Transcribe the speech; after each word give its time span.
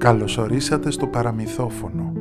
Καλωσορίσατε 0.00 0.90
στο 0.90 1.06
παραμυθόφωνο. 1.06 2.12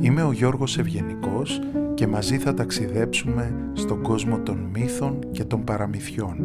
Είμαι 0.00 0.22
ο 0.22 0.32
Γιώργος 0.32 0.78
Ευγενικός 0.78 1.60
και 1.94 2.06
μαζί 2.06 2.38
θα 2.38 2.54
ταξιδέψουμε 2.54 3.70
στον 3.72 4.02
κόσμο 4.02 4.38
των 4.38 4.70
μύθων 4.74 5.18
και 5.30 5.44
των 5.44 5.64
παραμυθιών. 5.64 6.36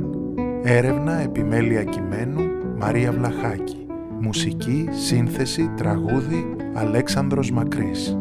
Έρευνα 0.64 1.20
επιμέλεια 1.20 1.84
κειμένου 1.84 2.42
Μαρία 2.78 3.12
Βλαχάκη. 3.12 3.86
Μουσική, 4.20 4.88
σύνθεση, 4.92 5.72
τραγούδι 5.78 6.56
Αλέξανδρος 6.74 7.52
Μακρύς. 7.52 8.18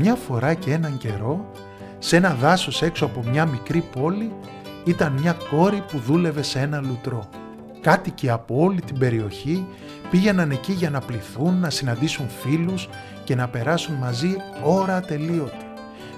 Μια 0.00 0.14
φορά 0.14 0.54
και 0.54 0.72
έναν 0.72 0.98
καιρό, 0.98 1.50
σε 1.98 2.16
ένα 2.16 2.34
δάσος 2.34 2.82
έξω 2.82 3.04
από 3.04 3.24
μια 3.30 3.46
μικρή 3.46 3.80
πόλη, 3.80 4.32
ήταν 4.84 5.12
μια 5.12 5.36
κόρη 5.50 5.84
που 5.90 5.98
δούλευε 5.98 6.42
σε 6.42 6.58
ένα 6.58 6.80
λουτρό. 6.80 7.28
Κάτοικοι 7.80 8.30
από 8.30 8.62
όλη 8.62 8.80
την 8.80 8.98
περιοχή 8.98 9.66
πήγαιναν 10.10 10.50
εκεί 10.50 10.72
για 10.72 10.90
να 10.90 11.00
πληθούν, 11.00 11.58
να 11.60 11.70
συναντήσουν 11.70 12.28
φίλους 12.28 12.88
και 13.24 13.34
να 13.34 13.48
περάσουν 13.48 13.94
μαζί 13.94 14.36
ώρα 14.64 14.96
ατελείωτη. 14.96 15.66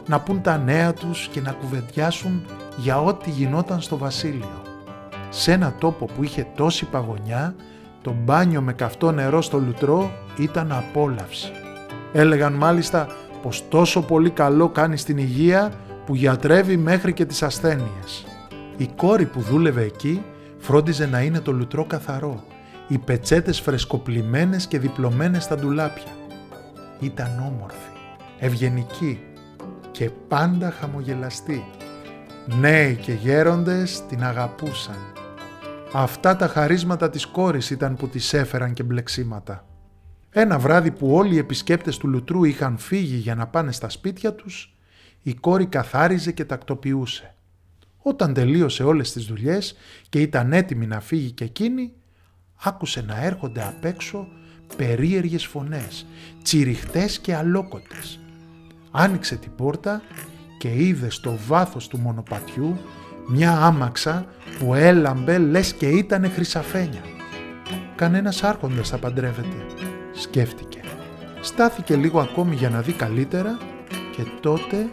Να 0.07 0.21
πούν 0.21 0.43
τα 0.43 0.59
νέα 0.59 0.93
τους 0.93 1.29
και 1.33 1.41
να 1.41 1.52
κουβεντιάσουν 1.52 2.45
για 2.77 3.02
ό,τι 3.02 3.30
γινόταν 3.30 3.80
στο 3.80 3.97
βασίλειο. 3.97 4.62
Σε 5.30 5.52
ένα 5.52 5.74
τόπο 5.79 6.05
που 6.05 6.24
είχε 6.24 6.47
τόση 6.55 6.85
παγωνιά, 6.85 7.55
το 8.02 8.15
μπάνιο 8.24 8.60
με 8.60 8.73
καυτό 8.73 9.12
νερό 9.12 9.43
στο 9.43 9.59
λουτρό 9.59 10.10
ήταν 10.38 10.73
απόλαυση. 10.73 11.52
Έλεγαν 12.12 12.52
μάλιστα 12.52 13.07
πως 13.43 13.69
τόσο 13.69 14.02
πολύ 14.02 14.30
καλό 14.30 14.69
κάνει 14.69 14.96
στην 14.96 15.19
υγεία 15.19 15.73
που 16.07 16.15
γιατρεύει 16.15 16.77
μέχρι 16.77 17.13
και 17.13 17.24
τις 17.24 17.43
ασθένειες. 17.43 18.27
Η 18.77 18.88
κόρη 18.96 19.27
που 19.27 19.41
δούλευε 19.41 19.83
εκεί 19.83 20.23
φρόντιζε 20.59 21.07
να 21.07 21.21
είναι 21.21 21.41
το 21.41 21.52
λουτρό 21.52 21.85
καθαρό, 21.85 22.45
οι 22.88 22.99
πετσέτες 22.99 23.61
φρεσκοπλημένες 23.61 24.66
και 24.66 24.79
διπλωμένες 24.79 25.45
στα 25.45 25.57
ντουλάπια. 25.57 26.13
Ήταν 27.01 27.45
όμορφη, 27.46 27.91
ευγενική 28.38 29.21
και 29.91 30.11
πάντα 30.29 30.71
χαμογελαστή. 30.71 31.65
Νέοι 32.61 32.95
και 32.95 33.13
γέροντες 33.13 34.07
την 34.09 34.24
αγαπούσαν. 34.24 34.96
Αυτά 35.93 36.37
τα 36.37 36.46
χαρίσματα 36.46 37.11
της 37.11 37.27
κόρης 37.27 37.71
ήταν 37.71 37.96
που 37.96 38.09
της 38.09 38.33
έφεραν 38.33 38.73
και 38.73 38.83
μπλεξίματα. 38.83 39.65
Ένα 40.33 40.59
βράδυ 40.59 40.91
που 40.91 41.15
όλοι 41.15 41.35
οι 41.35 41.39
επισκέπτες 41.39 41.97
του 41.97 42.09
λουτρού 42.09 42.45
είχαν 42.45 42.79
φύγει 42.79 43.17
για 43.17 43.35
να 43.35 43.47
πάνε 43.47 43.73
στα 43.73 43.89
σπίτια 43.89 44.35
τους, 44.35 44.75
η 45.23 45.35
κόρη 45.35 45.67
καθάριζε 45.67 46.33
και 46.33 46.45
τακτοποιούσε. 46.45 47.35
Όταν 47.99 48.35
τελείωσε 48.35 48.83
όλες 48.83 49.13
τις 49.13 49.25
δουλειές 49.25 49.77
και 50.09 50.21
ήταν 50.21 50.53
έτοιμη 50.53 50.87
να 50.87 51.01
φύγει 51.01 51.31
και 51.31 51.45
εκείνη, 51.45 51.93
άκουσε 52.63 53.03
να 53.03 53.25
έρχονται 53.25 53.63
απ' 53.63 53.85
έξω 53.85 54.29
περίεργες 54.77 55.47
φωνές, 55.47 56.07
τσιριχτές 56.43 57.19
και 57.19 57.35
αλόκοτες. 57.35 58.21
Άνοιξε 58.91 59.37
την 59.37 59.55
πόρτα 59.55 60.03
και 60.59 60.69
είδε 60.69 61.11
στο 61.11 61.39
βάθος 61.47 61.89
του 61.89 61.99
μονοπατιού 61.99 62.79
μια 63.29 63.53
άμαξα 63.53 64.27
που 64.59 64.75
έλαμπε 64.75 65.39
λες 65.39 65.73
και 65.73 65.89
ήτανε 65.89 66.28
χρυσαφένια. 66.28 67.03
Κανένας 67.97 68.43
άρχοντας 68.43 68.89
θα 68.89 68.99
παντρεύεται 68.99 69.56
σκέφτηκε. 70.12 70.81
Στάθηκε 71.41 71.97
λίγο 71.97 72.21
ακόμη 72.21 72.55
για 72.55 72.69
να 72.69 72.81
δει 72.81 72.93
καλύτερα 72.93 73.59
και 74.17 74.23
τότε 74.41 74.89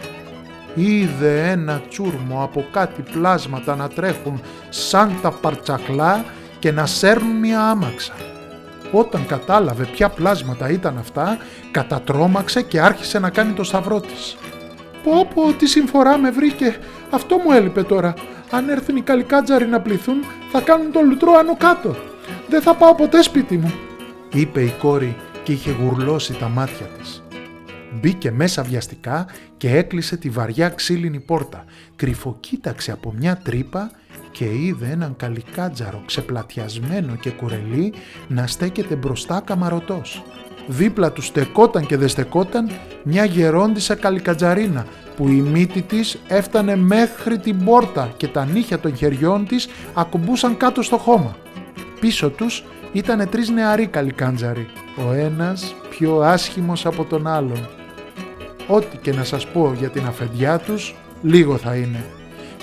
είδε 0.76 1.50
ένα 1.50 1.82
τσούρμο 1.90 2.44
από 2.44 2.66
κάτι 2.72 3.04
πλάσματα 3.12 3.76
να 3.76 3.88
τρέχουν 3.88 4.42
σαν 4.70 5.20
τα 5.22 5.32
παρτσακλά 5.32 6.26
και 6.60 6.72
να 6.72 6.86
σέρνουν 6.86 7.36
μια 7.36 7.62
άμαξα. 7.62 8.14
Όταν 8.92 9.26
κατάλαβε 9.26 9.84
ποια 9.84 10.10
πλάσματα 10.10 10.70
ήταν 10.70 10.98
αυτά, 10.98 11.38
κατατρώμαξε 11.72 12.62
και 12.62 12.80
άρχισε 12.80 13.20
να 13.20 13.30
κάνει 13.30 13.54
το 13.54 13.64
σταυρό 13.64 14.00
της. 14.00 14.38
«Πω 15.04 15.28
πω, 15.34 15.54
τι 15.54 15.68
συμφορά 15.68 16.18
με 16.18 16.32
βρήκε, 16.32 16.76
αυτό 17.10 17.38
μου 17.38 17.52
έλειπε 17.52 17.84
τώρα. 17.84 18.14
Αν 18.52 18.70
έρθουν 18.70 18.96
οι 18.96 19.02
καλικάτζαροι 19.02 19.68
να 19.68 19.82
πληθούν, 19.82 20.24
θα 20.52 20.62
κάνουν 20.62 20.92
το 20.92 21.02
λουτρό 21.02 21.34
άνω 21.34 21.56
κάτω. 21.58 21.96
Δεν 22.50 22.62
θα 22.62 22.74
πάω 22.74 22.96
ποτέ 22.96 23.22
σπίτι 23.22 23.58
μου» 23.58 23.87
είπε 24.34 24.62
η 24.62 24.74
κόρη 24.80 25.16
και 25.44 25.52
είχε 25.52 25.72
γουρλώσει 25.72 26.34
τα 26.34 26.50
μάτια 26.50 26.86
της. 26.86 27.24
Μπήκε 27.94 28.32
μέσα 28.32 28.64
βιαστικά 28.64 29.26
και 29.58 29.78
έκλεισε 29.78 30.18
τη 30.18 30.30
βαριά 30.30 30.70
ξύλινη 30.70 31.20
πόρτα. 31.20 31.66
Κρυφοκοίταξε 31.96 32.92
από 32.92 33.14
μια 33.18 33.38
τρύπα 33.38 33.92
και 34.32 34.46
είδε 34.46 34.88
έναν 34.92 35.16
καλικάτζαρο 35.16 36.04
ξεπλατιασμένο 36.06 37.16
και 37.16 37.30
κουρελί 37.30 37.94
να 38.28 38.48
στέκεται 38.48 38.96
μπροστά 38.96 39.42
καμαρωτός. 39.46 40.24
Δίπλα 40.68 41.12
του 41.12 41.22
στεκόταν 41.22 41.86
και 41.86 41.98
δεν 41.98 42.08
στεκόταν 42.08 42.70
μια 43.04 43.26
γερόντισα 43.26 43.96
καλικατζαρίνα 43.96 44.86
που 45.16 45.28
η 45.28 45.42
μύτη 45.42 45.82
της 45.82 46.18
έφτανε 46.28 46.76
μέχρι 46.76 47.40
την 47.40 47.64
πόρτα 47.64 48.14
και 48.18 48.28
τα 48.28 48.46
νύχια 48.46 48.80
των 48.80 48.96
χεριών 48.96 49.46
της 49.48 49.68
ακουμπούσαν 49.94 50.58
κάτω 50.58 50.82
στο 50.82 50.98
χώμα. 50.98 51.36
Πίσω 52.00 52.30
τους 52.30 52.64
Ήτανε 52.92 53.26
τρεις 53.26 53.50
νεαροί 53.50 53.88
καλικάντζαροι, 53.88 54.68
ο 55.08 55.12
ένας 55.12 55.76
πιο 55.90 56.20
άσχημος 56.20 56.86
από 56.86 57.06
τον 57.06 57.28
άλλον. 57.28 57.68
Ό,τι 58.68 58.98
και 58.98 59.14
να 59.14 59.24
σας 59.24 59.48
πω 59.48 59.74
για 59.78 59.90
την 59.90 60.06
αφεντιά 60.06 60.60
τους, 60.60 60.96
λίγο 61.22 61.58
θα 61.58 61.76
είναι. 61.76 62.06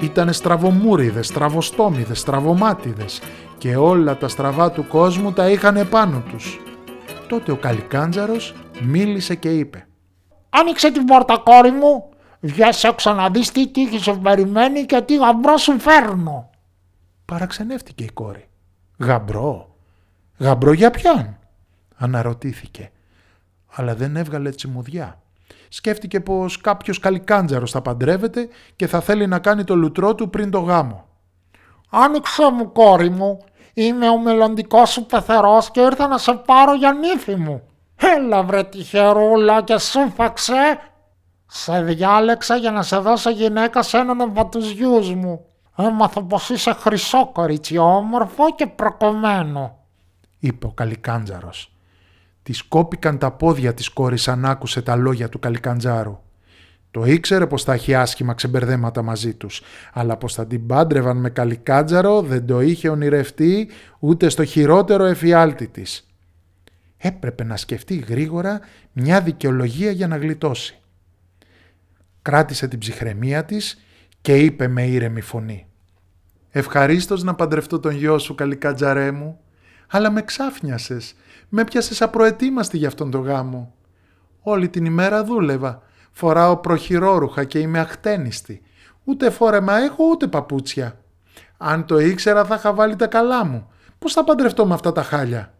Ήτανε 0.00 0.32
στραβομούριδες, 0.32 1.26
στραβοστόμιδες, 1.26 2.18
στραβομάτιδες 2.18 3.20
και 3.58 3.76
όλα 3.76 4.16
τα 4.16 4.28
στραβά 4.28 4.70
του 4.70 4.86
κόσμου 4.86 5.32
τα 5.32 5.50
είχαν 5.50 5.76
επάνω 5.76 6.22
τους. 6.30 6.60
Τότε 7.28 7.52
ο 7.52 7.56
καλικάντζαρος 7.56 8.54
μίλησε 8.80 9.34
και 9.34 9.48
είπε 9.48 9.86
«Άνοιξε 10.50 10.92
την 10.92 11.04
πόρτα 11.04 11.42
κόρη 11.44 11.70
μου, 11.70 12.08
βγες 12.40 12.84
έξω 12.84 13.12
να 13.12 13.30
δεις 13.30 13.52
τι 13.52 13.70
τύχη 13.70 13.98
σε 13.98 14.12
περιμένει 14.12 14.84
και 14.84 15.00
τι 15.00 15.16
γαμπρό 15.16 15.56
σου 15.56 15.78
φέρνω». 15.78 16.50
Παραξενεύτηκε 17.24 18.04
η 18.04 18.10
κόρη. 18.10 18.48
«Γαμπρό, 18.98 19.73
Γαμπρό 20.38 20.72
για 20.72 20.90
ποιον, 20.90 21.38
αναρωτήθηκε, 21.96 22.90
αλλά 23.74 23.94
δεν 23.94 24.16
έβγαλε 24.16 24.50
τσιμουδιά. 24.50 25.18
Σκέφτηκε 25.68 26.20
πως 26.20 26.60
κάποιος 26.60 26.98
καλικάντζαρος 26.98 27.70
θα 27.70 27.82
παντρεύεται 27.82 28.48
και 28.76 28.86
θα 28.86 29.00
θέλει 29.00 29.26
να 29.26 29.38
κάνει 29.38 29.64
το 29.64 29.76
λουτρό 29.76 30.14
του 30.14 30.30
πριν 30.30 30.50
το 30.50 30.58
γάμο. 30.58 31.04
«Άνοιξε 31.90 32.50
μου 32.50 32.72
κόρη 32.72 33.10
μου, 33.10 33.38
είμαι 33.74 34.08
ο 34.08 34.18
μελλοντικός 34.18 34.90
σου 34.90 35.06
πεθερός 35.06 35.70
και 35.70 35.80
ήρθα 35.80 36.06
να 36.06 36.18
σε 36.18 36.32
πάρω 36.32 36.74
για 36.74 36.92
νύφη 36.92 37.36
μου. 37.36 37.62
Έλα 37.96 38.42
βρε 38.42 38.64
τυχερούλα 38.64 39.62
και 39.62 39.78
σύμφαξε. 39.78 40.78
Σε 41.46 41.82
διάλεξα 41.82 42.56
για 42.56 42.70
να 42.70 42.82
σε 42.82 42.98
δώσω 42.98 43.30
γυναίκα 43.30 43.82
σε 43.82 43.98
έναν 43.98 44.20
από 44.20 44.46
τους 44.46 44.70
γιους 44.70 45.14
μου. 45.14 45.44
Έμαθα 45.76 46.22
πως 46.22 46.50
είσαι 46.50 46.72
χρυσό 46.72 47.30
κορίτσι 47.32 47.78
όμορφο 47.78 48.54
και 48.54 48.66
προκομμένο 48.66 49.83
είπε 50.44 50.66
ο 50.66 50.70
Καλικάντζαρος. 50.70 51.74
Τη 52.42 52.52
κόπηκαν 52.68 53.18
τα 53.18 53.30
πόδια 53.30 53.74
της 53.74 53.88
κόρης 53.88 54.28
αν 54.28 54.44
άκουσε 54.44 54.82
τα 54.82 54.96
λόγια 54.96 55.28
του 55.28 55.38
Καλικάντζαρου. 55.38 56.18
Το 56.90 57.04
ήξερε 57.04 57.46
πως 57.46 57.62
θα 57.64 57.72
έχει 57.72 57.94
άσχημα 57.94 58.34
ξεμπερδέματα 58.34 59.02
μαζί 59.02 59.34
τους, 59.34 59.62
αλλά 59.92 60.16
πως 60.16 60.34
θα 60.34 60.46
την 60.46 60.66
πάντρευαν 60.66 61.16
με 61.16 61.30
Καλικάντζαρο 61.30 62.22
δεν 62.22 62.46
το 62.46 62.60
είχε 62.60 62.88
ονειρευτεί 62.88 63.68
ούτε 63.98 64.28
στο 64.28 64.44
χειρότερο 64.44 65.04
εφιάλτη 65.04 65.66
της. 65.66 66.08
Έπρεπε 66.96 67.44
να 67.44 67.56
σκεφτεί 67.56 67.96
γρήγορα 67.96 68.60
μια 68.92 69.20
δικαιολογία 69.20 69.90
για 69.90 70.06
να 70.06 70.16
γλιτώσει. 70.16 70.78
Κράτησε 72.22 72.68
την 72.68 72.78
ψυχραιμία 72.78 73.44
της 73.44 73.84
και 74.20 74.36
είπε 74.36 74.68
με 74.68 74.86
ήρεμη 74.86 75.20
φωνή 75.20 75.66
«Ευχαρίστως 76.50 77.22
να 77.22 77.34
παντρευτώ 77.34 77.80
τον 77.80 77.94
γιο 77.94 78.18
σου, 78.18 78.34
Καλικάντζαρέ 78.34 79.10
μου 79.10 79.38
αλλά 79.90 80.10
με 80.10 80.22
ξάφνιασες. 80.22 81.14
Με 81.48 81.64
πιάσες 81.64 82.02
απροετοίμαστη 82.02 82.76
για 82.76 82.88
αυτόν 82.88 83.10
τον 83.10 83.22
γάμο. 83.22 83.74
Όλη 84.42 84.68
την 84.68 84.84
ημέρα 84.84 85.24
δούλευα. 85.24 85.82
Φοράω 86.12 86.56
προχειρόρουχα 86.56 87.44
και 87.44 87.58
είμαι 87.58 87.78
αχτένιστη. 87.78 88.62
Ούτε 89.04 89.30
φόρεμα 89.30 89.76
έχω 89.76 90.04
ούτε 90.10 90.26
παπούτσια. 90.26 90.98
Αν 91.56 91.86
το 91.86 91.98
ήξερα 91.98 92.44
θα 92.44 92.54
είχα 92.54 92.72
βάλει 92.72 92.96
τα 92.96 93.06
καλά 93.06 93.44
μου. 93.44 93.68
Πώς 93.98 94.12
θα 94.12 94.24
παντρευτώ 94.24 94.66
με 94.66 94.74
αυτά 94.74 94.92
τα 94.92 95.02
χάλια; 95.02 95.54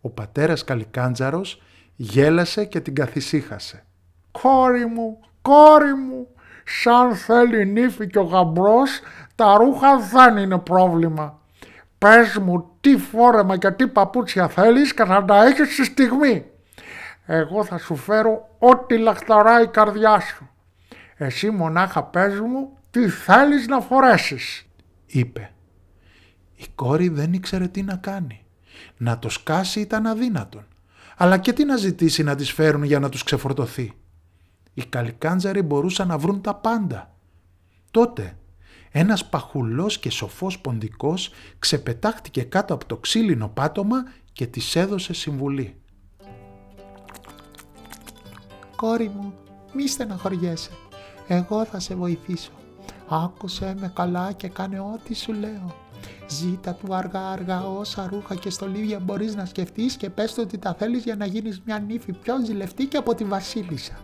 Ο 0.00 0.10
πατέρας 0.10 0.64
Καλικάντζαρος 0.64 1.62
γέλασε 1.96 2.64
και 2.64 2.80
την 2.80 2.94
καθησύχασε. 2.94 3.84
«Κόρη 4.30 4.86
μου, 4.86 5.20
κόρη 5.42 5.94
μου, 5.94 6.26
σαν 6.64 7.14
θέλει 7.14 7.66
νύφη 7.66 8.06
και 8.06 8.18
ο 8.18 8.22
γαμπρός, 8.22 9.00
τα 9.34 9.56
ρούχα 9.56 9.98
δεν 9.98 10.36
είναι 10.36 10.58
πρόβλημα. 10.58 11.40
Πες 12.02 12.36
μου 12.36 12.70
τι 12.80 12.96
φόρεμα 12.96 13.58
και 13.58 13.70
τι 13.70 13.88
παπούτσια 13.88 14.48
θέλεις 14.48 14.94
και 14.94 15.04
θα 15.04 15.24
τα 15.24 15.44
έχεις 15.44 15.72
στη 15.72 15.84
στιγμή. 15.84 16.44
Εγώ 17.26 17.64
θα 17.64 17.78
σου 17.78 17.96
φέρω 17.96 18.56
ό,τι 18.58 18.98
λαχταράει 18.98 19.64
η 19.64 19.68
καρδιά 19.68 20.20
σου. 20.20 20.48
Εσύ 21.16 21.50
μονάχα 21.50 22.04
πες 22.04 22.40
μου 22.40 22.78
τι 22.90 23.08
θέλεις 23.08 23.66
να 23.66 23.80
φορέσεις. 23.80 24.66
Είπε. 25.06 25.52
Η 26.56 26.64
κόρη 26.74 27.08
δεν 27.08 27.32
ήξερε 27.32 27.68
τι 27.68 27.82
να 27.82 27.96
κάνει. 27.96 28.44
Να 28.96 29.18
το 29.18 29.28
σκάσει 29.28 29.80
ήταν 29.80 30.06
αδύνατον. 30.06 30.66
Αλλά 31.16 31.38
και 31.38 31.52
τι 31.52 31.64
να 31.64 31.76
ζητήσει 31.76 32.22
να 32.22 32.34
τις 32.34 32.52
φέρουν 32.52 32.82
για 32.82 32.98
να 32.98 33.08
τους 33.08 33.22
ξεφορτωθεί. 33.22 33.92
Οι 34.74 34.84
καλικάντζαροι 34.84 35.62
μπορούσαν 35.62 36.08
να 36.08 36.18
βρουν 36.18 36.40
τα 36.40 36.54
πάντα. 36.54 37.14
Τότε 37.90 38.36
ένας 38.92 39.28
παχουλός 39.28 39.98
και 39.98 40.10
σοφός 40.10 40.58
ποντικός 40.58 41.30
ξεπετάχτηκε 41.58 42.42
κάτω 42.42 42.74
από 42.74 42.86
το 42.86 42.96
ξύλινο 42.96 43.48
πάτωμα 43.48 44.04
και 44.32 44.46
της 44.46 44.76
έδωσε 44.76 45.12
συμβουλή. 45.12 45.76
«Κόρη 48.76 49.08
μου, 49.08 49.34
μη 49.72 49.88
στεναχωριέσαι. 49.88 50.70
Εγώ 51.26 51.64
θα 51.64 51.80
σε 51.80 51.94
βοηθήσω. 51.94 52.50
Άκουσε 53.08 53.74
με 53.80 53.92
καλά 53.94 54.32
και 54.32 54.48
κάνε 54.48 54.80
ό,τι 54.80 55.14
σου 55.14 55.32
λέω. 55.32 55.74
Ζήτα 56.28 56.74
του 56.74 56.94
αργά 56.94 57.30
αργά 57.30 57.66
όσα 57.68 58.08
ρούχα 58.10 58.34
και 58.34 58.50
στολίδια 58.50 58.98
μπορείς 58.98 59.34
να 59.34 59.44
σκεφτείς 59.44 59.96
και 59.96 60.10
πες 60.10 60.34
του 60.34 60.42
ότι 60.44 60.58
τα 60.58 60.74
θέλεις 60.74 61.04
για 61.04 61.16
να 61.16 61.26
γίνεις 61.26 61.62
μια 61.64 61.78
νύφη 61.78 62.12
πιο 62.12 62.44
ζηλευτή 62.44 62.86
και 62.86 62.96
από 62.96 63.14
τη 63.14 63.24
βασίλισσα. 63.24 63.98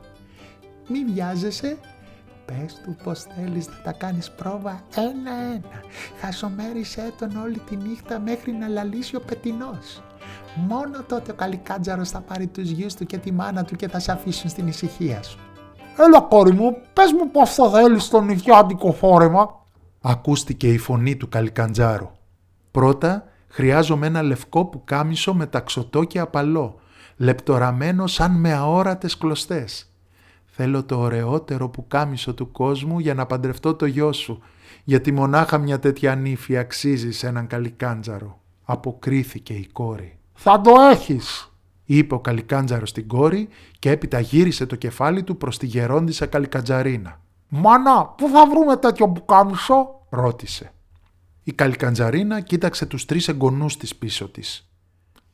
Μην 0.89 1.13
βιάζεσαι 1.13 1.79
Πες 2.49 2.81
του 2.85 2.97
πως 3.05 3.23
θέλεις 3.23 3.69
να 3.69 3.81
τα 3.85 3.93
κάνεις 3.93 4.31
πρόβα 4.31 4.83
ένα-ένα. 4.97 5.83
Χασομέρισέ 6.21 7.13
τον 7.19 7.37
όλη 7.37 7.59
τη 7.59 7.77
νύχτα 7.77 8.19
μέχρι 8.19 8.53
να 8.53 8.69
λαλήσει 8.69 9.17
ο 9.17 9.21
πετινός. 9.21 10.03
Μόνο 10.55 11.03
τότε 11.09 11.33
ο 11.33 11.35
καλικάτζαρος 11.35 12.11
θα 12.11 12.21
πάρει 12.21 12.47
τους 12.47 12.71
γιους 12.71 12.95
του 12.95 13.07
και 13.07 13.19
τη 13.19 13.33
μάνα 13.33 13.65
του 13.65 13.77
και 13.77 13.89
θα 13.89 13.99
σε 13.99 14.13
αφήσουν 14.13 14.51
στην 14.51 14.67
ησυχία 14.67 15.23
σου. 15.23 15.39
Έλα 15.99 16.21
κόρη 16.21 16.53
μου, 16.53 16.77
πες 16.93 17.13
μου 17.13 17.31
πως 17.31 17.55
θα 17.55 17.71
θέλεις 17.71 18.09
το 18.09 18.21
νηφιάτικο 18.21 18.93
φόρεμα. 18.93 19.67
Ακούστηκε 20.01 20.73
η 20.73 20.79
φωνή 20.79 21.17
του 21.17 21.29
καλικαντζάρου. 21.29 22.11
Πρώτα 22.71 23.25
χρειάζομαι 23.49 24.07
ένα 24.07 24.23
λευκό 24.23 24.65
που 24.65 24.85
κάμισο 24.85 25.35
με 25.35 25.47
ταξωτό 25.47 26.05
και 26.05 26.19
απαλό, 26.19 26.81
λεπτοραμένο 27.17 28.07
σαν 28.07 28.33
με 28.33 28.53
αόρατες 28.53 29.19
κλωστές. 29.19 29.88
Θέλω 30.61 30.85
το 30.85 30.99
ωραιότερο 30.99 31.69
που 31.69 31.87
κάμισο 31.89 32.35
του 32.35 32.51
κόσμου 32.51 32.99
για 32.99 33.15
να 33.15 33.27
παντρευτώ 33.27 33.75
το 33.75 33.87
γιο 33.87 34.13
σου, 34.13 34.43
γιατί 34.85 35.13
μονάχα 35.13 35.59
μια 35.59 35.79
τέτοια 35.79 36.15
νύφη 36.15 36.57
αξίζει 36.57 37.13
σε 37.13 37.27
έναν 37.27 37.47
καλικάντζαρο. 37.47 38.41
Αποκρίθηκε 38.65 39.53
η 39.53 39.69
κόρη. 39.73 40.19
Θα 40.33 40.61
το 40.61 40.71
έχεις, 40.91 41.53
είπε 41.85 42.15
ο 42.15 42.21
καλικάντζαρος 42.21 42.89
στην 42.89 43.07
κόρη 43.07 43.49
και 43.79 43.91
έπειτα 43.91 44.21
γύρισε 44.21 44.67
το 44.67 44.77
κεφάλι 44.77 45.23
του 45.23 45.37
προς 45.37 45.59
τη 45.59 45.67
γερόντισα 45.67 46.27
καλικαντζαρίνα. 46.27 47.21
«Μάνα, 47.49 48.07
πού 48.07 48.29
θα 48.29 48.47
βρούμε 48.47 48.77
τέτοιο 48.77 49.09
πουκάμισο» 49.09 50.07
ρώτησε. 50.09 50.73
Η 51.43 51.53
καλικαντζαρίνα 51.53 52.41
κοίταξε 52.41 52.87
τους 52.87 53.05
τρεις 53.05 53.29
εγγονούς 53.29 53.77
της 53.77 53.97
πίσω 53.97 54.29
της. 54.29 54.68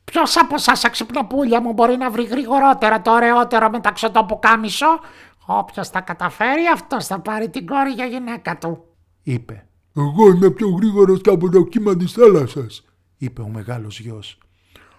Ποιος 0.05 0.37
από 0.37 0.55
εσά 0.55 0.73
αξυπνοπούλια 0.83 1.61
μου 1.61 1.73
μπορεί 1.73 1.97
να 1.97 2.09
βρει 2.09 2.23
γρηγορότερα 2.23 3.01
το 3.01 3.11
ωραιότερο 3.11 3.69
μεταξωτό 3.69 4.23
πουκάμισο; 4.23 4.99
Όποιος 5.45 5.89
τα 5.89 6.01
καταφέρει, 6.01 6.67
αυτός 6.73 7.05
θα 7.05 7.19
πάρει 7.19 7.49
την 7.49 7.65
κόρη 7.65 7.91
για 7.91 8.05
γυναίκα 8.05 8.57
του. 8.57 8.83
Είπε. 9.23 9.67
Εγώ 9.95 10.27
είμαι 10.27 10.49
πιο 10.49 10.69
γρήγορος 10.69 11.21
και 11.21 11.29
από 11.29 11.49
το 11.49 11.63
κύμα 11.63 11.95
της 11.95 12.11
θάλασσας, 12.11 12.85
είπε 13.17 13.41
ο 13.41 13.47
μεγάλος 13.47 13.99
γιος. 13.99 14.37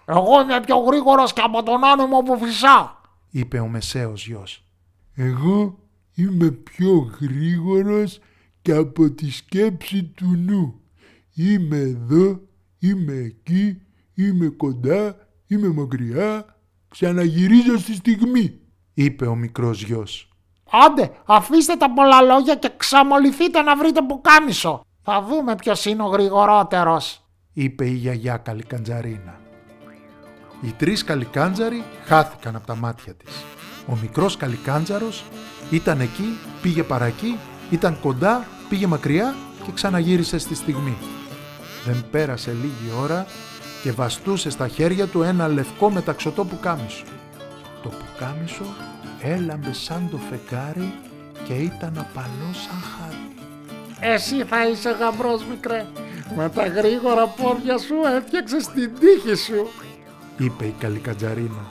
Εγώ 0.05 0.41
είμαι 0.41 0.61
πιο 0.61 0.77
γρήγορος 0.77 1.33
και 1.33 1.41
από 1.41 1.63
τον 1.63 1.85
άνεμο 1.85 2.19
που 2.19 2.37
φυσά, 2.37 3.01
είπε 3.29 3.59
ο 3.59 3.67
μεσαίος 3.67 4.27
γιος. 4.27 4.63
Εγώ 5.15 5.79
είμαι 6.13 6.51
πιο 6.51 7.11
γρήγορος 7.21 8.19
και 8.61 8.73
από 8.73 9.11
τη 9.11 9.31
σκέψη 9.31 10.03
του 10.03 10.35
νου. 10.37 10.81
Είμαι 11.33 11.77
εδώ, 11.77 12.39
είμαι 12.79 13.13
εκεί, 13.13 13.81
είμαι 14.17 14.47
κοντά, 14.47 15.15
είμαι 15.47 15.67
μακριά, 15.67 16.45
ξαναγυρίζω 16.87 17.77
στη 17.77 17.93
στιγμή, 17.93 18.59
είπε 18.93 19.27
ο 19.27 19.35
μικρός 19.35 19.83
γιος. 19.83 20.29
Άντε, 20.71 21.11
αφήστε 21.25 21.75
τα 21.75 21.93
πολλά 21.93 22.21
λόγια 22.21 22.55
και 22.55 22.71
ξαμοληθείτε 22.77 23.61
να 23.61 23.75
βρείτε 23.75 24.01
πουκάμισο. 24.07 24.81
Θα 25.01 25.23
δούμε 25.23 25.55
ποιος 25.55 25.85
είναι 25.85 26.03
ο 26.03 26.05
γρηγορότερος, 26.05 27.27
είπε 27.53 27.85
η 27.85 27.93
γιαγιά 27.93 28.37
Καλικαντζαρίνα. 28.37 29.39
Οι 30.61 30.71
τρεις 30.77 31.03
καλικάντζαροι 31.03 31.83
χάθηκαν 32.05 32.55
από 32.55 32.67
τα 32.67 32.75
μάτια 32.75 33.13
της. 33.13 33.43
Ο 33.87 33.97
μικρός 34.01 34.37
καλικάντζαρος 34.37 35.25
ήταν 35.71 35.99
εκεί, 35.99 36.37
πήγε 36.61 36.83
παρακεί, 36.83 37.37
ήταν 37.69 37.99
κοντά, 38.01 38.47
πήγε 38.69 38.87
μακριά 38.87 39.35
και 39.65 39.71
ξαναγύρισε 39.73 40.37
στη 40.37 40.55
στιγμή. 40.55 40.97
Δεν 41.85 42.05
πέρασε 42.11 42.51
λίγη 42.51 42.91
ώρα 43.01 43.25
και 43.83 43.91
βαστούσε 43.91 44.49
στα 44.49 44.67
χέρια 44.67 45.07
του 45.07 45.21
ένα 45.21 45.47
λευκό 45.47 45.89
μεταξωτό 45.89 46.45
πουκάμισο. 46.45 47.03
Το 47.83 47.89
πουκάμισο 47.89 48.65
έλαμπε 49.21 49.73
σαν 49.73 50.07
το 50.11 50.17
φεγγάρι 50.17 50.93
και 51.47 51.53
ήταν 51.53 51.97
απαλό 51.97 52.53
σαν 52.53 52.81
χάρη. 52.81 53.27
Εσύ 54.13 54.43
θα 54.43 54.67
είσαι 54.67 54.89
γαμπρός 54.89 55.45
μικρέ, 55.45 55.85
με 56.35 56.49
τα 56.49 56.67
γρήγορα 56.67 57.27
πόδια 57.27 57.77
σου 57.77 57.95
έφτιαξες 58.15 58.67
την 58.67 58.91
τύχη 58.99 59.35
σου, 59.35 59.67
είπε 60.37 60.65
η 60.65 60.75
καλικατζαρίνα. 60.79 61.65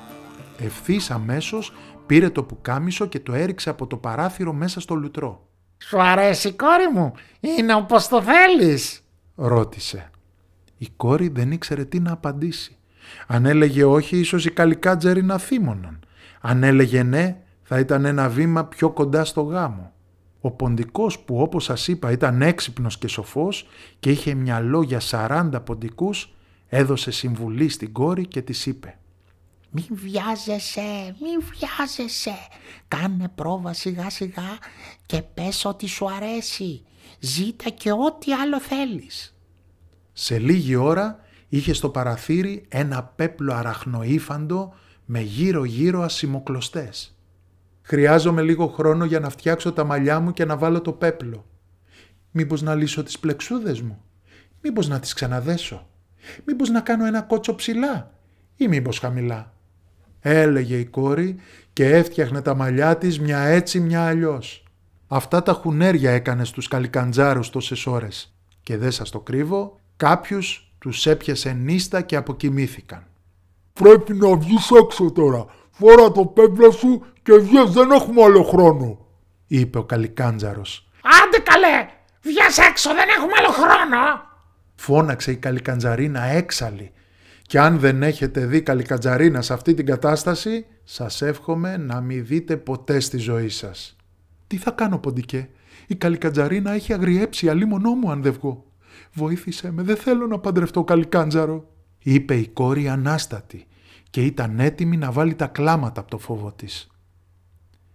Ευθύς 0.58 1.11
αμέσως 1.11 1.73
πήρε 2.06 2.31
το 2.31 2.43
πουκάμισο 2.43 3.06
και 3.06 3.20
το 3.20 3.32
έριξε 3.32 3.70
από 3.70 3.87
το 3.87 3.97
παράθυρο 3.97 4.53
μέσα 4.53 4.81
στο 4.81 4.94
λουτρό. 4.94 5.49
«Σου 5.79 6.03
αρέσει 6.03 6.53
κόρη 6.53 6.88
μου, 6.93 7.12
είναι 7.41 7.75
όπως 7.75 8.08
το 8.08 8.23
θέλεις» 8.23 9.00
ρώτησε. 9.35 10.11
Η 10.78 10.88
κόρη 10.96 11.28
δεν 11.28 11.52
ήξερε 11.52 11.84
τι 11.84 12.00
να 12.00 12.12
απαντήσει. 12.12 12.76
Αν 13.26 13.46
έλεγε 13.46 13.84
όχι, 13.84 14.19
ίσως 14.19 14.44
οι 14.44 14.50
καλικάτζεροι 14.50 15.23
να 15.23 15.38
θύμωναν. 15.38 16.00
Αν 16.40 16.62
έλεγε 16.62 17.02
ναι, 17.02 17.37
θα 17.62 17.78
ήταν 17.78 18.05
ένα 18.05 18.28
βήμα 18.28 18.64
πιο 18.64 18.90
κοντά 18.90 19.25
στο 19.25 19.43
γάμο. 19.43 19.93
Ο 20.40 20.50
ποντικός 20.50 21.19
που 21.19 21.40
όπως 21.40 21.64
σας 21.64 21.88
είπα 21.88 22.11
ήταν 22.11 22.43
έξυπνος 22.43 22.99
και 22.99 23.08
σοφός 23.08 23.67
και 24.00 24.11
είχε 24.11 24.34
μυαλό 24.34 24.82
για 24.82 25.00
40 25.11 25.50
ποντικούς, 25.64 26.34
έδωσε 26.69 27.10
συμβουλή 27.10 27.69
στην 27.69 27.93
κόρη 27.93 28.27
και 28.27 28.43
της 28.43 28.67
είπε 28.67 28.98
«Μην 29.70 29.86
βιάζεσαι, 29.91 31.17
μην 31.20 31.43
βιάζεσαι, 31.53 32.36
κάνε 32.89 33.29
πρόβα 33.34 33.72
σιγά 33.72 34.10
σιγά 34.10 34.58
και 35.06 35.22
πες 35.22 35.65
ότι 35.65 35.86
σου 35.86 36.10
αρέσει, 36.10 36.82
ζήτα 37.19 37.70
και 37.70 37.93
ό,τι 37.93 38.32
άλλο 38.32 38.60
θέλεις». 38.60 39.35
Σε 40.19 40.39
λίγη 40.39 40.75
ώρα 40.75 41.19
είχε 41.49 41.73
στο 41.73 41.89
παραθύρι 41.89 42.65
ένα 42.69 43.03
πέπλο 43.05 43.55
αραχνοήφαντο 43.55 44.75
με 45.05 45.20
γύρω-γύρω 45.20 46.03
ασημοκλωστές. 46.03 47.17
Χρειάζομαι 47.82 48.43
λίγο 48.43 48.67
χρόνο 48.67 49.05
για 49.05 49.20
να 49.20 49.29
φτιάξω 49.29 49.73
τα 49.73 49.85
μαλλιά 49.85 50.20
μου 50.20 50.32
και 50.32 50.44
να 50.44 50.56
βάλω 50.56 50.81
το 50.81 50.93
πέπλο. 50.93 51.46
Μήπως 52.31 52.63
να 52.63 52.75
λύσω 52.75 53.03
τις 53.03 53.19
πλεξούδες 53.19 53.81
μου; 53.81 54.03
Μήπως 54.63 54.89
να 54.89 55.01
τις 55.01 55.13
ξαναδέσω; 55.13 55.89
Μήπως 56.44 56.69
να 56.69 56.81
κάνω 56.81 57.06
ένα 57.06 57.23
κότσο 57.23 57.55
ψηλά; 57.55 58.13
Ή 58.56 58.69
μήπως 58.69 58.99
χαμηλά; 58.99 59.53
Έλεγε 60.20 60.79
η 60.79 60.85
κόρη 60.85 61.37
και 61.73 61.94
έφτιαχνε 61.96 62.43
τα 62.43 62.55
μαλλιά 62.55 62.99
της 62.99 63.20
μια 63.20 63.39
έτσι 63.39 63.81
μια 63.81 64.06
αλλιώς. 64.06 64.65
Αυτά 65.06 65.43
τα 65.43 65.53
χουνέρια 65.53 66.11
έκανε 66.11 66.44
στους 66.44 66.69
καλικαντζάρους 66.69 67.51
τόσες 67.51 67.87
ώρες. 67.87 68.37
Και 68.63 68.77
δεν 68.77 68.91
σας 68.91 69.11
το 69.11 69.20
κρύβω, 69.20 69.81
Κάποιους 69.96 70.72
τους 70.79 71.06
έπιασε 71.06 71.53
νύστα 71.53 72.00
και 72.00 72.17
αποκοιμήθηκαν. 72.17 73.06
«Πρέπει 73.72 74.15
να 74.15 74.36
βγεις 74.36 74.70
έξω 74.70 75.12
τώρα. 75.12 75.46
Φόρα 75.70 76.12
το 76.12 76.26
πέπλο 76.26 76.70
σου 76.70 77.05
και 77.22 77.32
βγες, 77.32 77.70
δεν 77.70 77.91
έχουμε 77.91 78.22
άλλο 78.22 78.43
χρόνο», 78.43 79.06
είπε 79.46 79.79
ο 79.79 79.84
Καλικάντζαρος. 79.84 80.88
«Άντε 81.22 81.38
καλέ, 81.38 81.88
βγες 82.22 82.58
έξω, 82.58 82.94
δεν 82.94 83.08
έχουμε 83.17 83.32
άλλο 83.38 83.53
χρόνο», 83.53 84.22
φώναξε 84.74 85.31
η 85.31 85.36
Καλικαντζαρίνα 85.36 86.22
έξαλλη. 86.22 86.93
Και 87.43 87.58
αν 87.58 87.79
δεν 87.79 88.03
έχετε 88.03 88.46
δει 88.46 88.62
Καλικαντζαρίνα 88.62 89.43
σε 89.43 89.53
αυτή 89.53 89.74
την 89.74 89.86
κατάσταση, 89.86 90.67
σας 90.84 91.22
εύχομαι 91.22 91.76
να 91.76 92.00
μην 92.00 92.26
δείτε 92.26 92.56
ποτέ 92.56 93.00
στη 93.00 93.17
ζωή 93.17 93.48
σας. 93.48 93.96
Τι 94.46 94.56
θα 94.56 94.70
κάνω 94.70 94.98
ποντικέ, 94.98 95.48
η 95.86 95.94
Καλικαντζαρίνα 95.94 96.72
έχει 96.72 96.93
αγριέψει 96.93 97.48
αλίμονό 97.48 97.94
μου 97.94 98.10
αν 98.10 98.22
δεν 98.22 98.32
βγω. 98.32 98.66
«Βοήθησέ 99.17 99.70
με, 99.70 99.82
δεν 99.82 99.96
θέλω 99.96 100.27
να 100.27 100.39
παντρευτώ 100.39 100.85
καλικάντζαρο», 100.85 101.69
είπε 101.99 102.37
η 102.37 102.49
κόρη 102.49 102.89
ανάστατη 102.89 103.67
και 104.11 104.25
ήταν 104.25 104.61
έτοιμη 104.61 104.96
να 104.96 105.13
βάλει 105.13 105.35
τα 105.35 105.46
κλάματα 105.46 106.01
από 106.01 106.11
το 106.11 106.19
φόβο 106.19 106.53
της. 106.53 106.87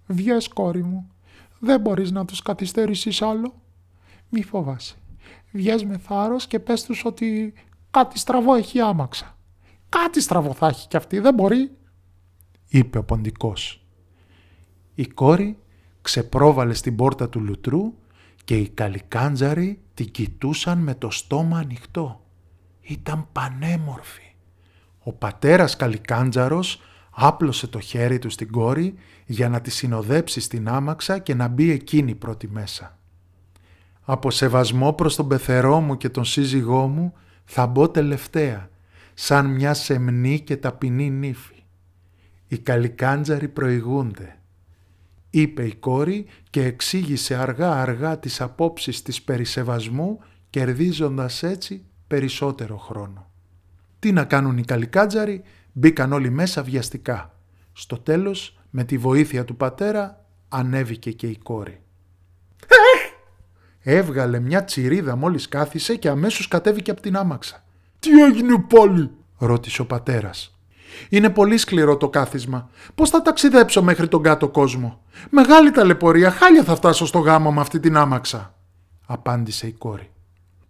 «Βγες 0.07 0.47
κόρη 0.47 0.83
μου, 0.83 1.11
δεν 1.59 1.81
μπορείς 1.81 2.11
να 2.11 2.25
τους 2.25 2.41
καθυστερήσεις 2.41 3.21
άλλο. 3.21 3.61
Μη 4.29 4.43
φοβάσαι. 4.43 4.95
Βγες 5.51 5.85
με 5.85 5.97
θάρρος 5.97 6.47
και 6.47 6.59
πες 6.59 6.83
τους 6.83 7.05
ότι 7.05 7.53
Κάτι 7.91 8.19
στραβό 8.19 8.53
έχει 8.53 8.77
η 8.77 8.81
άμαξα. 8.81 9.37
Κάτι 9.89 10.21
στραβό 10.21 10.53
θα 10.53 10.67
έχει 10.67 10.87
κι 10.87 10.97
αυτή, 10.97 11.19
δεν 11.19 11.33
μπορεί. 11.33 11.71
είπε 12.67 12.97
ο 12.97 13.03
ποντικός. 13.03 13.85
Η 14.95 15.07
κόρη 15.07 15.57
ξεπρόβαλε 16.01 16.73
στην 16.73 16.95
πόρτα 16.95 17.29
του 17.29 17.39
λουτρού 17.39 17.93
και 18.43 18.57
οι 18.57 18.69
καλικάντζαροι 18.69 19.81
την 20.01 20.11
κοιτούσαν 20.11 20.77
με 20.77 20.95
το 20.95 21.09
στόμα 21.09 21.57
ανοιχτό. 21.57 22.25
Ήταν 22.81 23.27
πανέμορφη. 23.31 24.35
Ο 24.99 25.13
πατέρας 25.13 25.75
καλικάντζαρος 25.75 26.81
άπλωσε 27.11 27.67
το 27.67 27.79
χέρι 27.79 28.19
του 28.19 28.29
στην 28.29 28.51
κόρη 28.51 28.93
για 29.25 29.49
να 29.49 29.61
τη 29.61 29.71
συνοδέψει 29.71 30.39
στην 30.39 30.69
άμαξα 30.69 31.19
και 31.19 31.33
να 31.33 31.47
μπει 31.47 31.71
εκείνη 31.71 32.15
πρώτη 32.15 32.47
μέσα. 32.47 32.97
Από 34.01 34.31
σεβασμό 34.31 34.93
προς 34.93 35.15
τον 35.15 35.27
πεθερό 35.27 35.79
μου 35.79 35.97
και 35.97 36.09
τον 36.09 36.25
σύζυγό 36.25 36.87
μου 36.87 37.13
θα 37.45 37.67
μπω 37.67 37.89
τελευταία, 37.89 38.69
σαν 39.13 39.45
μια 39.45 39.73
σεμνή 39.73 40.39
και 40.39 40.57
ταπεινή 40.57 41.09
νύφη. 41.09 41.63
Οι 42.47 42.57
καλικάντζαροι 42.57 43.47
προηγούνται 43.47 44.40
είπε 45.31 45.65
η 45.65 45.75
κόρη 45.75 46.25
και 46.49 46.63
εξήγησε 46.63 47.35
αργά-αργά 47.35 48.19
τις 48.19 48.41
απόψεις 48.41 49.01
της 49.01 49.21
περισεβασμού, 49.21 50.19
κερδίζοντας 50.49 51.43
έτσι 51.43 51.85
περισσότερο 52.07 52.77
χρόνο. 52.77 53.31
Τι 53.99 54.11
να 54.11 54.23
κάνουν 54.23 54.57
οι 54.57 54.63
καλικάτζαροι, 54.63 55.43
μπήκαν 55.71 56.13
όλοι 56.13 56.29
μέσα 56.29 56.63
βιαστικά. 56.63 57.35
Στο 57.73 57.97
τέλος, 57.97 58.59
με 58.69 58.83
τη 58.83 58.97
βοήθεια 58.97 59.45
του 59.45 59.55
πατέρα, 59.55 60.25
ανέβηκε 60.49 61.11
και 61.11 61.27
η 61.27 61.37
κόρη. 61.37 61.81
Έβγαλε 63.79 64.39
μια 64.39 64.63
τσιρίδα 64.63 65.15
μόλις 65.15 65.47
κάθισε 65.47 65.95
και 65.95 66.09
αμέσως 66.09 66.47
κατέβηκε 66.47 66.91
από 66.91 67.01
την 67.01 67.15
άμαξα. 67.15 67.63
«Τι 67.99 68.23
έγινε 68.23 68.65
πάλι» 68.67 69.11
ρώτησε 69.37 69.81
ο 69.81 69.85
πατέρας. 69.85 70.60
Είναι 71.09 71.29
πολύ 71.29 71.57
σκληρό 71.57 71.97
το 71.97 72.09
κάθισμα. 72.09 72.69
Πώς 72.95 73.09
θα 73.09 73.21
ταξιδέψω 73.21 73.83
μέχρι 73.83 74.07
τον 74.07 74.23
κάτω 74.23 74.49
κόσμο; 74.49 75.01
Μεγάλη 75.29 75.71
ταλαιπωρία, 75.71 76.31
χάλια 76.31 76.63
θα 76.63 76.75
φτάσω 76.75 77.05
στο 77.05 77.19
γάμο 77.19 77.51
με 77.51 77.61
αυτή 77.61 77.79
την 77.79 77.97
άμαξα. 77.97 78.53
Απάντησε 79.05 79.67
η 79.67 79.71
κόρη. 79.71 80.11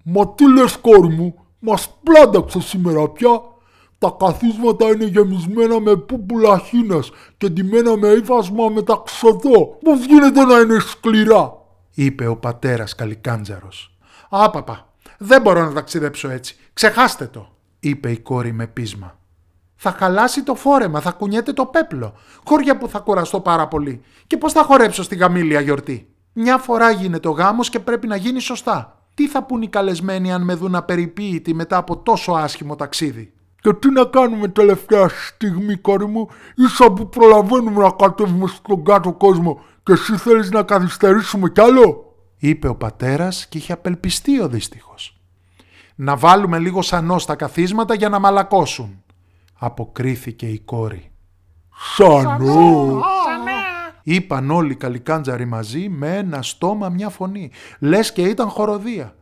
Μα 0.03 0.27
τι 0.27 0.53
λες 0.53 0.77
κόρη 0.77 1.13
μου, 1.13 1.35
μας 1.59 1.97
πλάνταξε 2.03 2.61
σήμερα 2.61 3.09
πια. 3.09 3.41
Τα 3.97 4.15
καθίσματα 4.19 4.87
είναι 4.87 5.05
γεμισμένα 5.05 5.79
με 5.79 5.95
πούπουλα 5.95 6.59
χίνες 6.59 7.11
και 7.37 7.49
ντυμένα 7.49 7.97
με 7.97 8.07
ύφασμα 8.07 8.69
μεταξωτό. 8.69 9.77
Πώς 9.83 10.05
γίνεται 10.05 10.45
να 10.45 10.59
είναι 10.59 10.79
σκληρά; 10.79 11.53
Είπε 11.93 12.27
ο 12.27 12.37
πατέρας 12.37 12.95
καλικάντζαρος. 12.95 13.97
Άπαπα, 14.29 14.93
δεν 15.17 15.41
μπορώ 15.41 15.63
να 15.63 15.73
ταξιδέψω 15.73 16.29
έτσι. 16.29 16.55
Ξεχάστε 16.73 17.25
το, 17.25 17.55
είπε 17.79 18.11
η 18.11 18.17
κόρη 18.19 18.51
με 18.51 18.67
πείσμα 18.67 19.19
θα 19.83 19.91
χαλάσει 19.91 20.43
το 20.43 20.55
φόρεμα, 20.55 20.99
θα 20.99 21.11
κουνιέται 21.11 21.53
το 21.53 21.65
πέπλο. 21.65 22.13
Χώρια 22.47 22.77
που 22.77 22.87
θα 22.87 22.99
κουραστώ 22.99 23.39
πάρα 23.39 23.67
πολύ. 23.67 24.01
Και 24.27 24.37
πώς 24.37 24.51
θα 24.53 24.63
χορέψω 24.63 25.03
στη 25.03 25.15
γαμήλια 25.15 25.59
γιορτή. 25.59 26.07
Μια 26.33 26.57
φορά 26.57 26.91
γίνεται 26.91 27.27
ο 27.27 27.31
γάμος 27.31 27.69
και 27.69 27.79
πρέπει 27.79 28.07
να 28.07 28.15
γίνει 28.15 28.39
σωστά. 28.39 28.99
Τι 29.13 29.27
θα 29.27 29.43
πούν 29.43 29.61
οι 29.61 29.67
καλεσμένοι 29.67 30.33
αν 30.33 30.43
με 30.43 30.53
δουν 30.53 30.75
απεριποίητοι 30.75 31.53
μετά 31.53 31.77
από 31.77 31.97
τόσο 31.97 32.31
άσχημο 32.31 32.75
ταξίδι; 32.75 33.33
Και 33.61 33.73
τι 33.73 33.89
να 33.91 34.05
κάνουμε 34.05 34.47
τελευταία 34.47 35.09
στιγμή, 35.09 35.75
κόρη 35.75 36.05
μου, 36.05 36.27
ίσα 36.55 36.91
που 36.91 37.09
προλαβαίνουμε 37.09 37.83
να 37.83 37.91
κατέβουμε 37.91 38.47
στον 38.47 38.83
κάτω 38.83 39.13
κόσμο 39.13 39.61
και 39.83 39.91
εσύ 39.91 40.17
θέλεις 40.17 40.51
να 40.51 40.63
καθυστερήσουμε 40.63 41.49
κι 41.49 41.61
άλλο; 41.61 42.15
Είπε 42.37 42.67
ο 42.67 42.75
πατέρας 42.75 43.47
και 43.47 43.57
είχε 43.57 43.73
απελπιστεί 43.73 44.41
ο 44.41 44.47
δύστιχος. 44.47 45.19
Να 45.95 46.15
βάλουμε 46.15 46.59
λίγο 46.59 46.81
σανό 46.81 47.19
στα 47.19 47.35
καθίσματα 47.35 47.93
για 47.93 48.09
να 48.09 48.19
μαλακώσουν 48.19 49.03
αποκρίθηκε 49.63 50.45
η 50.45 50.59
κόρη. 50.59 51.11
Σανό! 51.95 53.01
Είπαν 54.03 54.51
όλοι 54.51 54.71
οι 54.71 54.75
καλικάντζαροι 54.75 55.45
μαζί 55.45 55.89
με 55.89 56.17
ένα 56.17 56.41
στόμα 56.41 56.89
μια 56.89 57.09
φωνή. 57.09 57.51
Λες 57.79 58.13
και 58.13 58.21
ήταν 58.21 58.49
χοροδία. 58.49 59.15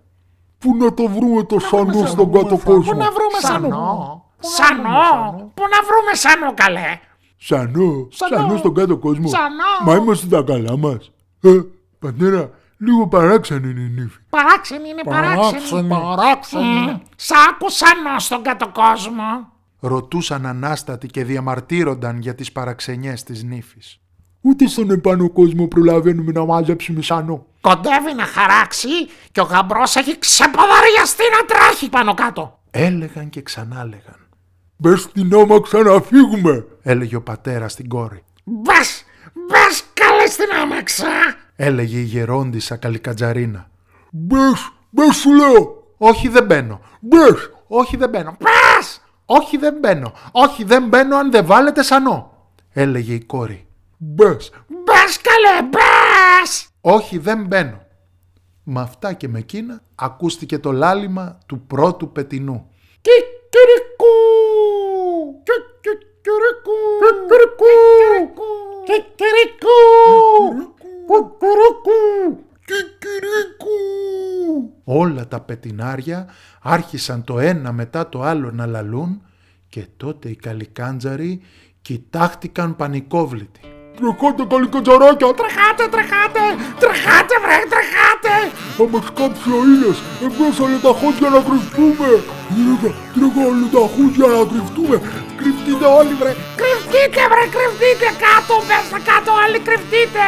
Πού 0.57 0.75
να 0.75 0.93
το 0.93 1.07
βρούμε 1.07 1.43
το 1.43 1.59
σανό 1.59 2.05
στον 2.05 2.31
κάτω 2.31 2.57
κόσμο; 2.65 2.91
Πού 2.91 2.97
να 2.97 3.11
βρούμε 3.11 3.39
σανό. 3.41 4.23
Σανό. 4.39 5.51
Πού 5.53 5.63
να 5.63 5.77
βρούμε 5.87 6.13
σανό 6.13 6.53
καλέ; 6.53 6.99
Σανό. 7.37 8.07
Σανό 8.09 8.57
στον 8.57 8.73
κάτω 8.73 8.97
κόσμο. 8.97 9.27
Σανό. 9.27 9.83
Μα 9.85 9.95
είμαστε 9.95 10.27
τα 10.27 10.41
καλά 10.41 10.77
μας. 10.77 11.11
Ε, 11.41 11.59
πατέρα, 11.99 12.49
λίγο 12.77 13.07
παράξενη 13.07 13.69
είναι 13.69 13.81
η 13.81 14.01
νύφη. 14.01 14.19
Παράξενη 14.29 14.89
είναι 14.89 15.03
παράξενη. 15.03 15.87
Παράξενη. 15.87 17.01
Σ' 17.15 17.31
άκουσαν 17.49 18.19
στον 18.19 18.43
κάτω 18.43 18.67
κόσμο 18.67 19.57
ρωτούσαν 19.79 20.45
ανάστατοι 20.45 21.07
και 21.07 21.23
διαμαρτύρονταν 21.23 22.19
για 22.19 22.35
τις 22.35 22.51
παραξενιές 22.51 23.23
της 23.23 23.43
νύφης. 23.43 23.99
Ούτε 24.41 24.67
στον 24.67 24.91
επάνω 24.91 25.29
κόσμο 25.29 25.67
προλαβαίνουμε 25.67 26.31
να 26.31 26.45
μάζεψουμε 26.45 27.01
σανό. 27.01 27.45
Κοντεύει 27.61 28.13
να 28.15 28.25
χαράξει 28.25 28.87
και 29.31 29.41
ο 29.41 29.43
γαμπρός 29.43 29.95
έχει 29.95 30.19
ξεποδαριαστεί 30.19 31.23
να 31.31 31.45
τρέχει 31.45 31.89
πάνω 31.89 32.13
κάτω. 32.13 32.59
Έλεγαν 32.71 33.29
και 33.29 33.41
ξανάλεγαν. 33.41 34.27
Μπες 34.77 35.01
στην 35.01 35.33
άμαξα 35.35 35.83
να 35.83 36.01
φύγουμε, 36.01 36.65
έλεγε 36.81 37.15
ο 37.15 37.21
πατέρας 37.21 37.71
στην 37.71 37.87
κόρη. 37.87 38.23
Μπες, 38.43 39.05
μπες 39.33 39.83
καλέ 39.93 40.25
στην 40.25 40.47
άμαξα, 40.61 41.07
έλεγε 41.55 41.97
η 41.97 42.03
γερόντισα 42.03 42.75
Καλικατζαρίνα. 42.75 43.69
Μπες, 44.11 44.71
μπες 44.89 45.15
σου 45.15 45.33
λέω. 45.33 45.83
Όχι 45.97 46.27
δεν 46.27 46.45
μπαίνω. 46.45 46.81
Μπες. 46.99 47.51
Όχι 47.67 47.97
δεν 47.97 48.09
μπαίνω. 48.09 48.35
Μπες. 48.39 48.58
Όχι 49.31 49.57
δεν 49.57 49.77
μπαίνω. 49.79 50.13
Όχι 50.31 50.63
δεν 50.63 50.87
μπαίνω 50.87 51.17
αν 51.17 51.31
δεν 51.31 51.45
βάλετε 51.45 51.83
σανό. 51.83 52.31
Έλεγε 52.73 53.13
η 53.13 53.23
κόρη. 53.25 53.67
Μπες. 53.97 54.51
Μπες 54.67 55.21
καλέ 55.21 55.67
μπες. 55.69 56.67
Όχι 56.81 57.17
δεν 57.17 57.45
μπαίνω. 57.45 57.81
Με 58.63 58.81
αυτά 58.81 59.13
και 59.13 59.27
με 59.27 59.39
εκείνα 59.39 59.81
ακούστηκε 59.95 60.59
το 60.59 60.71
λάλημα 60.71 61.37
του 61.45 61.61
πρώτου 61.67 62.11
πετινού. 62.11 62.69
Κικυρικού. 63.01 64.13
Κικυρικού. 65.81 66.77
Κικυρικού. 67.01 68.43
Κικυρικού. 68.83 69.79
Κουκουρούκου. 71.05 72.43
Κικυρικού. 72.69 73.79
Όλα 74.83 75.27
τα 75.27 75.39
πετινάρια 75.39 76.27
άρχισαν 76.61 77.23
το 77.23 77.39
ένα 77.39 77.71
μετά 77.71 78.09
το 78.09 78.21
άλλο 78.21 78.51
να 78.51 78.65
λαλούν 78.65 79.21
και 79.69 79.87
τότε 79.97 80.29
οι 80.29 80.35
καλικάντζαροι 80.35 81.41
κοιτάχτηκαν 81.81 82.75
πανικόβλητοι. 82.75 83.59
Τρεχάτε 83.99 84.43
καλικαντζαράκια! 84.53 85.29
Τρεχάτε, 85.39 85.83
τρεχάτε, 85.93 86.43
τρεχάτε 86.81 87.35
βρε, 87.43 87.57
τρεχάτε! 87.73 88.35
Θα 88.77 88.85
μας 88.93 89.07
κάψει 89.17 89.49
ο 89.57 89.59
ήλιος! 89.71 89.97
Εμπρέσανε 90.25 90.77
τα 90.85 90.91
χώδια 90.99 91.29
να 91.35 91.41
κρυφτούμε! 91.47 92.09
Τρέχα, 92.55 92.89
τρέχα 93.13 93.41
όλοι 93.49 93.67
τα 93.75 93.83
χώδια 93.93 94.27
να 94.35 94.41
κρυφτούμε! 94.51 94.97
Κρυφτείτε 95.39 95.85
όλοι 95.99 96.13
βρε! 96.19 96.31
Κρυφτείτε 96.61 97.21
βρε, 97.31 97.43
κρυφτείτε 97.55 98.07
κάτω, 98.23 98.53
πέστε 98.69 98.99
κάτω 99.09 99.29
όλοι 99.43 99.59
κρυφτείτε! 99.67 100.25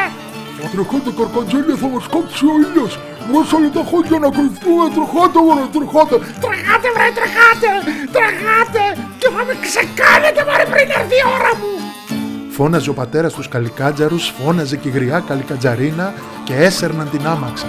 Τρεχάτε 0.74 1.12
καρκαντζέλια 1.18 1.76
θα 1.82 1.88
μας 1.94 2.06
κάψει 2.14 2.44
ο 2.52 2.56
ήλιος! 2.64 2.94
Βρέσανε 3.30 3.70
τα 3.78 3.84
χώδια 3.90 4.18
να 4.26 4.30
κρυφτούμε! 4.36 4.86
Τρεχάτε 4.96 5.40
βρε, 5.48 5.66
τρεχάτε! 5.76 6.16
Τρεχάτε 6.44 6.90
βρε, 6.96 7.08
τρεχάτε, 7.18 7.70
τρεχάτε! 8.16 8.84
Και 9.22 9.28
θα 9.36 9.42
με 9.48 9.54
ξεκάνετε 9.66 10.42
μωρέ 10.48 10.66
πριν 10.74 10.88
έρθει 10.98 11.18
η 11.22 11.26
ώρα 11.38 11.52
μου! 11.60 11.72
Φώναζε 12.56 12.90
ο 12.94 12.96
πατέρας 13.02 13.34
τους 13.34 13.48
καλικάτζαρους, 13.54 14.24
φώναζε 14.38 14.76
και 14.82 14.88
η 14.92 14.92
γριά 14.98 15.20
καλικατζαρίνα 15.30 16.14
και 16.44 16.54
έσερναν 16.68 17.08
την 17.14 17.24
άμαξα. 17.34 17.68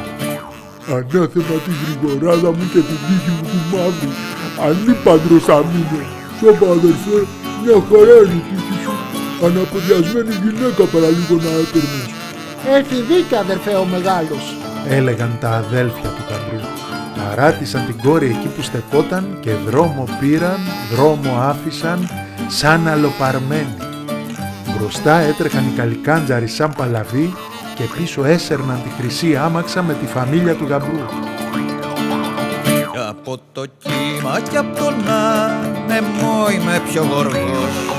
Ανάθεμα 0.96 1.56
τη 1.64 1.72
γρηγοράδα 1.82 2.50
μου 2.56 2.64
και 2.72 2.80
την 2.88 2.98
τύχη 3.06 3.30
μου 3.36 3.44
τη 3.50 3.58
μαύρη. 3.72 4.10
Ανήπαντρος 4.66 5.44
θα 5.48 5.56
μείνω. 5.70 6.00
Σώπα 6.38 6.66
αδερφέ, 6.76 7.18
μια 7.62 7.76
χαρά 7.88 8.18
είναι 8.24 8.38
η 8.38 8.42
τύχη 8.48 8.76
σου. 8.82 8.94
Αναποδιασμένη 9.44 10.34
γυναίκα 10.42 10.84
παραλίγο 10.92 11.36
να 11.44 11.52
έπαιρνες. 11.62 12.21
Έχει 12.70 12.94
δίκιο 12.94 13.38
αδερφέ 13.38 13.74
ο 13.74 13.84
μεγάλος. 13.84 14.56
Έλεγαν 14.88 15.36
τα 15.40 15.50
αδέλφια 15.50 16.08
του 16.08 16.24
καμπρού. 16.28 16.68
Παράτησαν 17.16 17.86
την 17.86 18.00
κόρη 18.02 18.26
εκεί 18.26 18.48
που 18.48 18.62
στεκόταν 18.62 19.38
και 19.40 19.50
δρόμο 19.52 20.04
πήραν, 20.20 20.58
δρόμο 20.92 21.40
άφησαν, 21.40 22.08
σαν 22.48 22.88
αλοπαρμένοι. 22.88 23.76
Μπροστά 24.76 25.18
έτρεχαν 25.18 25.64
οι 25.66 25.76
καλικάντζαροι 25.76 26.46
σαν 26.46 26.74
παλαβοί 26.76 27.34
και 27.74 27.82
πίσω 27.96 28.24
έσερναν 28.24 28.82
τη 28.82 29.02
χρυσή 29.02 29.36
άμαξα 29.36 29.82
με 29.82 29.94
τη 29.94 30.06
φαμίλια 30.06 30.54
του 30.54 30.66
γαμπρού. 30.68 31.06
Και 32.92 32.98
από 33.08 33.38
το 33.52 33.64
κύμα 33.78 34.40
και 34.50 34.56
από 34.56 34.76
τον 34.76 34.94
άνεμο 35.08 36.50
είμαι 36.50 36.80
πιο 36.90 37.02
γοργός 37.02 37.91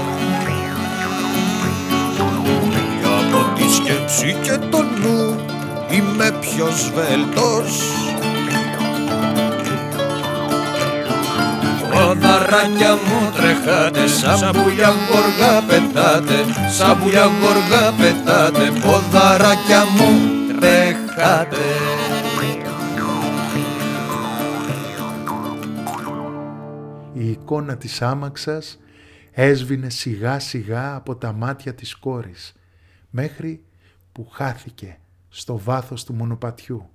σκέψη 3.74 4.36
και 4.44 4.58
το 4.72 4.82
νου 4.82 5.46
είμαι 5.92 6.32
πιο 6.42 6.68
σβέλτος. 6.70 7.82
Ποδαράκια 11.92 12.94
μου 12.94 13.32
τρεχάτε 13.36 14.08
Σαν 14.08 14.52
πουλιά 14.52 14.94
γοργά 15.10 15.62
πετάτε 15.68 16.36
Σαν 16.70 17.00
πουλιά 17.00 17.24
γοργά 17.24 17.92
πετάτε 17.98 18.72
Ποδαράκια 18.82 19.84
μου 19.98 20.32
τρεχάτε. 20.60 21.58
Η 27.14 27.30
εικόνα 27.30 27.78
της 27.78 28.02
άμαξας 28.02 28.80
έσβηνε 29.32 29.90
σιγά 29.90 30.40
σιγά 30.40 30.96
από 30.96 31.16
τα 31.16 31.34
μάτια 31.34 31.74
της 31.74 31.96
κόρης 31.96 32.54
μέχρι 33.16 33.64
που 34.12 34.28
χάθηκε 34.32 35.00
στο 35.30 35.58
βάθος 35.58 36.04
του 36.04 36.14
μονοπατιού. 36.14 36.90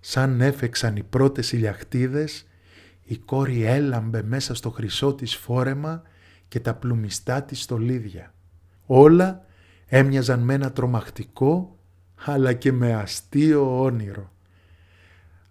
Σαν 0.00 0.40
έφεξαν 0.40 0.96
οι 0.96 1.02
πρώτες 1.02 1.52
ηλιαχτίδες, 1.52 2.46
η 3.04 3.16
κόρη 3.16 3.62
έλαμπε 3.62 4.22
μέσα 4.22 4.54
στο 4.54 4.70
χρυσό 4.70 5.14
της 5.14 5.36
φόρεμα 5.36 6.02
και 6.48 6.60
τα 6.60 6.74
πλουμιστά 6.74 7.42
της 7.42 7.62
στολίδια. 7.62 8.34
Όλα 8.86 9.44
έμοιαζαν 9.86 10.40
με 10.40 10.54
ένα 10.54 10.72
τρομακτικό 10.72 11.78
αλλά 12.24 12.52
και 12.52 12.72
με 12.72 12.94
αστείο 12.94 13.82
όνειρο. 13.82 14.32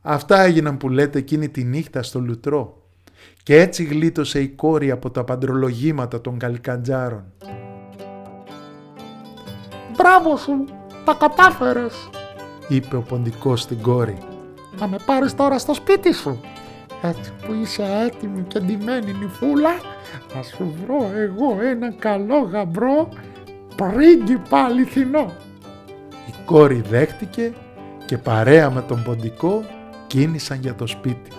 Αυτά 0.02 0.42
έγιναν 0.42 0.78
που 0.78 0.90
λέτε 0.90 1.20
εκείνη 1.20 1.50
τη 1.50 1.64
νύχτα 1.64 2.04
στο 2.04 2.20
λουτρό 2.20 2.90
και 3.44 3.60
έτσι 3.60 3.84
γλίτωσε 3.84 4.42
η 4.42 4.48
κόρη 4.48 4.92
από 4.92 5.12
τα 5.12 5.24
παντρολογήματα 5.24 6.22
των 6.22 6.38
καλικαντζάρων. 6.38 7.34
Μπράβο 9.98 10.38
σου, 10.38 10.66
τα 11.06 11.14
κατάφερες. 11.14 12.10
είπε 12.68 12.96
ο 12.96 13.02
ποντικός 13.02 13.62
στην 13.62 13.82
κόρη. 13.82 14.18
Θα 14.76 14.88
με 14.88 14.98
πάρεις 15.06 15.36
τώρα 15.36 15.58
στο 15.58 15.74
σπίτι 15.74 16.14
σου. 16.14 16.40
Έτσι 17.02 17.32
που 17.32 17.54
είσαι 17.62 17.84
έτοιμη 18.06 18.42
και 18.42 18.60
ντυμένη 18.60 19.14
νυφούλα, 19.14 19.70
θα 20.28 20.44
σου 20.44 20.74
βρω 20.84 21.12
εγώ 21.16 21.58
ένα 21.62 21.92
καλό 21.92 22.40
γαμπρό 22.52 23.10
πρίγκιπα 23.76 24.60
αληθινό. 24.60 25.34
Η 26.28 26.34
κόρη 26.46 26.82
δέχτηκε 26.90 27.54
και 28.06 28.18
παρέα 28.18 28.70
με 28.70 28.82
τον 28.82 29.04
ποντικό 29.04 29.64
κίνησαν 30.08 30.60
για 30.62 30.76
το 30.76 30.88
σπίτι 30.88 31.32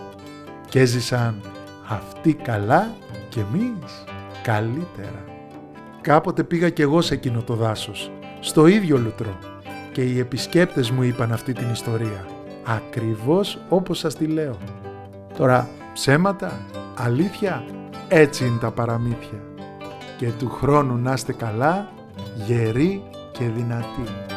και 0.69 0.81
έζησαν 0.81 1.41
αυτοί 1.89 2.35
καλά 2.35 2.91
και 3.29 3.41
εμείς 3.41 4.05
καλύτερα. 4.43 5.25
Κάποτε 6.01 6.43
πήγα 6.43 6.71
κι 6.71 6.83
εγώ 6.83 7.01
σε 7.01 7.15
εκείνο 7.15 7.43
το 7.43 7.55
δάσος, 7.55 8.11
στο 8.41 8.67
ίδιο 8.67 8.99
λουτρό 8.99 9.39
και 9.93 10.03
οι 10.03 10.19
επισκέπτες 10.19 10.91
μου 10.91 11.03
είπαν 11.03 11.33
αυτή 11.33 11.53
την 11.53 11.71
ιστορία, 11.71 12.27
ακριβώς 12.65 13.59
όπως 13.69 13.99
σας 13.99 14.15
τη 14.15 14.27
λέω. 14.27 14.57
Τώρα 15.37 15.69
ψέματα, 15.93 16.53
αλήθεια, 16.97 17.65
έτσι 18.09 18.47
είναι 18.47 18.59
τα 18.59 18.71
παραμύθια. 18.71 19.43
Και 20.17 20.31
του 20.39 20.49
χρόνου 20.49 20.97
να 20.97 21.13
είστε 21.13 21.33
καλά, 21.33 21.89
γεροί 22.47 23.03
και 23.33 23.45
δυνατοί. 23.45 24.28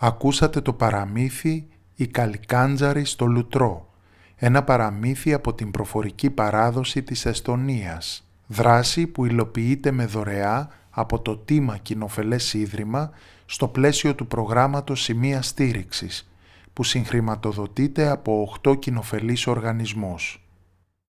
Ακούσατε 0.00 0.60
το 0.60 0.72
παραμύθι 0.72 1.66
«Η 1.94 2.06
Καλικάντζαρη 2.06 3.04
στο 3.04 3.26
Λουτρό», 3.26 3.88
ένα 4.36 4.62
παραμύθι 4.62 5.32
από 5.32 5.54
την 5.54 5.70
προφορική 5.70 6.30
παράδοση 6.30 7.02
της 7.02 7.26
Εστονίας, 7.26 8.28
δράση 8.46 9.06
που 9.06 9.24
υλοποιείται 9.24 9.90
με 9.90 10.06
δωρεά 10.06 10.68
από 10.90 11.20
το 11.20 11.36
Τίμα 11.36 11.76
Κοινοφελές 11.76 12.54
Ίδρυμα 12.54 13.10
στο 13.46 13.68
πλαίσιο 13.68 14.14
του 14.14 14.26
προγράμματος 14.26 15.02
Σημεία 15.02 15.42
Στήριξης, 15.42 16.30
που 16.72 16.84
συγχρηματοδοτείται 16.84 18.08
από 18.08 18.52
8 18.62 18.78
κοινοφελείς 18.78 19.46
οργανισμούς. 19.46 20.47